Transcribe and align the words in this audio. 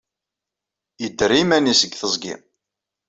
Yedder 1.01 1.31
i 1.33 1.37
yiman-nnes 1.39 1.81
deg 1.83 1.93
teẓgi. 1.95 2.35